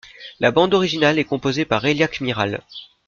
La 0.39 0.49
bande 0.49 0.73
originale 0.73 1.19
est 1.19 1.25
composée 1.25 1.63
par 1.63 1.85
Elia 1.85 2.07
Cmiral. 2.07 2.63